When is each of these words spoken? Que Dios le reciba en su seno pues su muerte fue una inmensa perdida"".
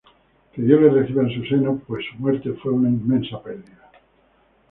Que 0.51 0.63
Dios 0.63 0.81
le 0.81 0.89
reciba 0.89 1.21
en 1.21 1.29
su 1.31 1.45
seno 1.47 1.79
pues 1.85 2.03
su 2.07 2.15
muerte 2.17 2.51
fue 2.53 2.71
una 2.71 2.89
inmensa 2.89 3.39
perdida"". 3.43 3.91